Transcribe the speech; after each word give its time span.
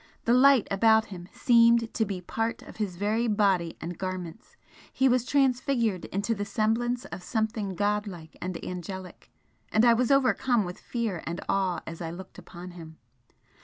The 0.25 0.33
light 0.33 0.67
about 0.71 1.05
him 1.13 1.27
seemed 1.31 1.93
to 1.93 2.05
be 2.05 2.21
part 2.21 2.63
of 2.63 2.77
his 2.77 2.95
very 2.95 3.27
body 3.27 3.77
and 3.79 3.99
garments 3.99 4.55
he 4.91 5.07
was 5.07 5.23
transfigured 5.27 6.05
into 6.05 6.33
the 6.33 6.43
semblance 6.43 7.05
of 7.05 7.21
something 7.21 7.75
god 7.75 8.07
like 8.07 8.35
and 8.41 8.57
angelic 8.65 9.29
and 9.71 9.85
I 9.85 9.93
was 9.93 10.09
overcome 10.09 10.65
with 10.65 10.79
fear 10.79 11.21
and 11.27 11.39
awe 11.47 11.81
as 11.85 12.01
I 12.01 12.09
looked 12.09 12.39
upon 12.39 12.71
him. 12.71 12.97